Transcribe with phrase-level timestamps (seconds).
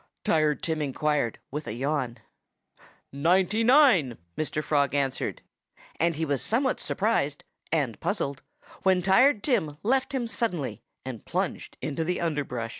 [0.23, 2.17] Tired Tim inquired with a yawn.
[3.13, 4.63] "Ninety nine!" Mr.
[4.63, 5.43] Frog answered.
[5.99, 8.41] And he was somewhat surprised and puzzled
[8.81, 12.69] when Tired Tim left him suddenly and plunged into the underbrush.